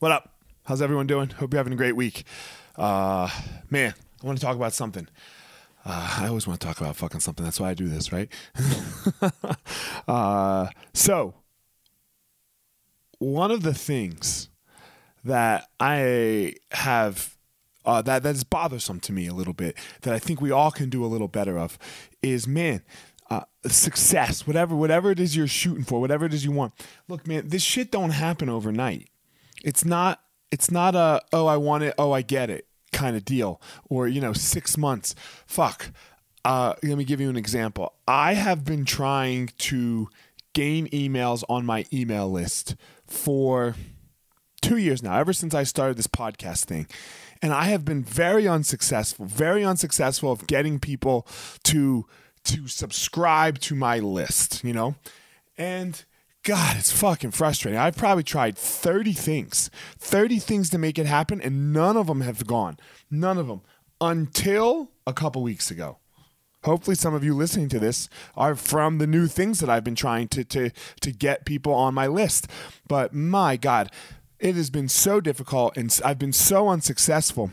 [0.00, 0.32] What up?
[0.62, 1.28] How's everyone doing?
[1.30, 2.22] Hope you're having a great week.
[2.76, 3.28] Uh,
[3.68, 5.08] man, I want to talk about something.
[5.84, 7.42] Uh, I always want to talk about fucking something.
[7.42, 8.28] That's why I do this, right?
[10.08, 11.34] uh, so,
[13.18, 14.50] one of the things
[15.24, 17.36] that I have
[17.84, 20.70] uh, that that is bothersome to me a little bit that I think we all
[20.70, 21.76] can do a little better of
[22.22, 22.82] is man.
[23.30, 26.72] Uh, success, whatever, whatever it is you're shooting for, whatever it is you want.
[27.08, 29.10] Look, man, this shit don't happen overnight.
[29.64, 30.20] It's not.
[30.50, 34.08] It's not a oh I want it, oh I get it kind of deal, or
[34.08, 35.14] you know six months.
[35.46, 35.90] Fuck.
[36.44, 37.92] Uh, let me give you an example.
[38.06, 40.08] I have been trying to
[40.54, 42.74] gain emails on my email list
[43.06, 43.74] for
[44.60, 46.86] two years now, ever since I started this podcast thing.
[47.40, 51.26] And I have been very unsuccessful, very unsuccessful of getting people
[51.64, 52.06] to
[52.44, 54.94] to subscribe to my list, you know?
[55.56, 56.02] And
[56.44, 57.78] God, it's fucking frustrating.
[57.78, 62.22] I've probably tried 30 things, 30 things to make it happen, and none of them
[62.22, 62.78] have gone.
[63.10, 63.62] None of them
[64.00, 65.98] until a couple weeks ago.
[66.64, 69.94] Hopefully, some of you listening to this are from the new things that I've been
[69.94, 72.48] trying to, to, to get people on my list.
[72.88, 73.90] But my God,
[74.40, 77.52] it has been so difficult and I've been so unsuccessful.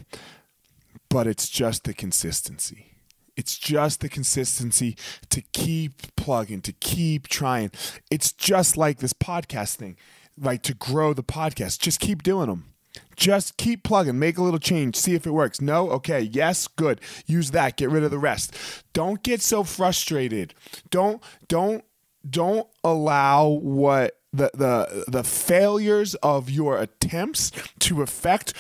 [1.10, 2.95] But it's just the consistency.
[3.36, 4.96] It's just the consistency
[5.30, 7.72] to keep plugging, to keep trying.
[8.10, 9.98] It's just like this podcast thing,
[10.38, 11.80] like to grow the podcast.
[11.80, 12.74] Just keep doing them.
[13.16, 15.60] Just keep plugging, make a little change, see if it works.
[15.60, 17.02] No, okay, yes, good.
[17.26, 18.56] Use that, get rid of the rest.
[18.94, 20.54] Don't get so frustrated.
[20.90, 21.84] Don't don't
[22.30, 28.54] don't allow what the the the failures of your attempts to affect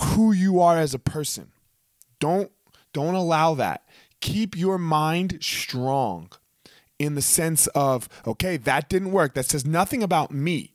[0.00, 1.52] who you are as a person.
[2.20, 2.50] Don't
[2.92, 3.84] don't allow that.
[4.20, 6.30] Keep your mind strong
[6.98, 9.34] in the sense of, okay, that didn't work.
[9.34, 10.74] That says nothing about me.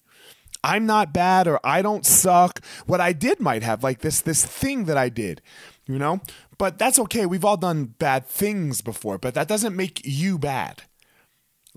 [0.64, 2.64] I'm not bad or I don't suck.
[2.86, 5.42] What I did might have, like this this thing that I did,
[5.86, 6.20] you know?
[6.58, 7.26] But that's okay.
[7.26, 10.84] We've all done bad things before, but that doesn't make you bad.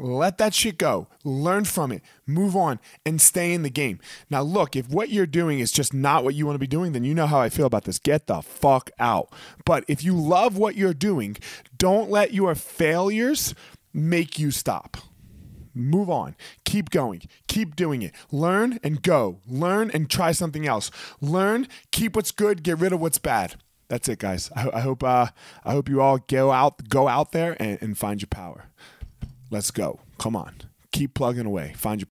[0.00, 1.08] Let that shit go.
[1.24, 2.02] Learn from it.
[2.26, 4.00] Move on and stay in the game.
[4.30, 6.92] Now, look, if what you're doing is just not what you want to be doing,
[6.92, 7.98] then you know how I feel about this.
[7.98, 9.30] Get the fuck out.
[9.66, 11.36] But if you love what you're doing,
[11.76, 13.54] don't let your failures
[13.92, 14.96] make you stop.
[15.74, 16.34] Move on.
[16.64, 17.22] Keep going.
[17.46, 18.14] Keep doing it.
[18.32, 19.40] Learn and go.
[19.46, 20.90] Learn and try something else.
[21.20, 23.56] Learn, keep what's good, get rid of what's bad.
[23.88, 24.50] That's it, guys.
[24.56, 25.26] I, I hope uh,
[25.64, 28.66] I hope you all go out go out there and, and find your power.
[29.50, 30.00] Let's go.
[30.18, 30.54] Come on.
[30.92, 31.72] Keep plugging away.
[31.76, 32.06] Find your